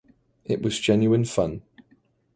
[0.45, 1.61] It was genuine fun.